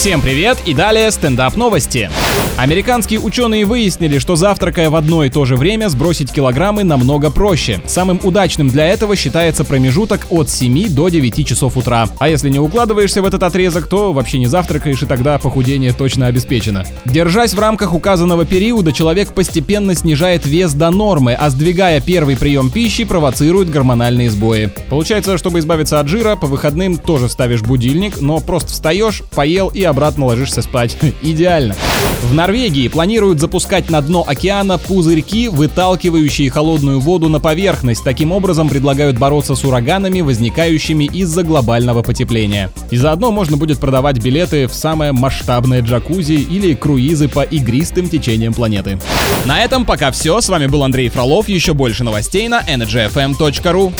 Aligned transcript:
Всем 0.00 0.22
привет 0.22 0.56
и 0.64 0.72
далее 0.72 1.10
стендап 1.10 1.56
новости. 1.56 2.08
Американские 2.56 3.20
ученые 3.20 3.66
выяснили, 3.66 4.18
что 4.18 4.34
завтракая 4.34 4.88
в 4.88 4.96
одно 4.96 5.24
и 5.24 5.28
то 5.28 5.44
же 5.44 5.56
время 5.56 5.90
сбросить 5.90 6.32
килограммы 6.32 6.84
намного 6.84 7.30
проще. 7.30 7.82
Самым 7.86 8.18
удачным 8.22 8.68
для 8.68 8.86
этого 8.86 9.14
считается 9.14 9.62
промежуток 9.62 10.26
от 10.30 10.48
7 10.48 10.88
до 10.88 11.10
9 11.10 11.46
часов 11.46 11.76
утра. 11.76 12.08
А 12.18 12.30
если 12.30 12.48
не 12.48 12.58
укладываешься 12.58 13.20
в 13.20 13.26
этот 13.26 13.42
отрезок, 13.42 13.88
то 13.88 14.14
вообще 14.14 14.38
не 14.38 14.46
завтракаешь 14.46 15.02
и 15.02 15.06
тогда 15.06 15.38
похудение 15.38 15.92
точно 15.92 16.28
обеспечено. 16.28 16.86
Держась 17.04 17.52
в 17.52 17.58
рамках 17.58 17.92
указанного 17.92 18.46
периода, 18.46 18.92
человек 18.92 19.34
постепенно 19.34 19.94
снижает 19.94 20.46
вес 20.46 20.72
до 20.72 20.90
нормы, 20.90 21.34
а 21.34 21.50
сдвигая 21.50 22.00
первый 22.00 22.38
прием 22.38 22.70
пищи 22.70 23.04
провоцирует 23.04 23.68
гормональные 23.68 24.30
сбои. 24.30 24.70
Получается, 24.88 25.36
чтобы 25.36 25.58
избавиться 25.58 26.00
от 26.00 26.08
жира, 26.08 26.36
по 26.36 26.46
выходным 26.46 26.96
тоже 26.96 27.28
ставишь 27.28 27.60
будильник, 27.60 28.20
но 28.22 28.40
просто 28.40 28.72
встаешь, 28.72 29.22
поел 29.34 29.68
и 29.68 29.89
обратно 29.90 30.26
ложишься 30.26 30.62
спать. 30.62 30.96
Идеально. 31.22 31.74
В 32.22 32.34
Норвегии 32.34 32.88
планируют 32.88 33.40
запускать 33.40 33.90
на 33.90 34.00
дно 34.00 34.24
океана 34.26 34.78
пузырьки, 34.78 35.48
выталкивающие 35.48 36.50
холодную 36.50 37.00
воду 37.00 37.28
на 37.28 37.40
поверхность. 37.40 38.04
Таким 38.04 38.32
образом 38.32 38.68
предлагают 38.68 39.18
бороться 39.18 39.54
с 39.54 39.64
ураганами, 39.64 40.20
возникающими 40.20 41.04
из-за 41.04 41.42
глобального 41.42 42.02
потепления. 42.02 42.70
И 42.90 42.96
заодно 42.96 43.30
можно 43.30 43.56
будет 43.56 43.78
продавать 43.78 44.18
билеты 44.22 44.66
в 44.66 44.74
самое 44.74 45.12
масштабное 45.12 45.82
джакузи 45.82 46.34
или 46.34 46.74
круизы 46.74 47.28
по 47.28 47.42
игристым 47.42 48.08
течениям 48.08 48.54
планеты. 48.54 48.98
На 49.46 49.62
этом 49.62 49.84
пока 49.84 50.10
все. 50.10 50.40
С 50.40 50.48
вами 50.48 50.66
был 50.66 50.82
Андрей 50.84 51.08
Фролов. 51.08 51.48
Еще 51.48 51.74
больше 51.74 52.04
новостей 52.04 52.48
на 52.48 52.60
energyfm.ru. 52.60 53.92